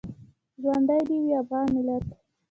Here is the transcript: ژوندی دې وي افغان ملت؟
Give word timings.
ژوندی 0.61 1.01
دې 1.07 1.17
وي 1.23 1.33
افغان 1.41 1.67
ملت؟ 1.75 2.05